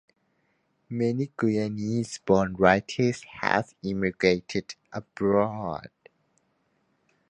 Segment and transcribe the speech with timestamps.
[0.89, 5.91] Many Guyanese-born writers have emigrated abroad.